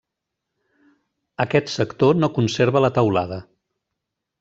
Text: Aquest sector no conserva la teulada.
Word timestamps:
Aquest 1.47 1.71
sector 1.75 2.21
no 2.23 2.33
conserva 2.41 2.87
la 2.87 2.95
teulada. 3.01 3.43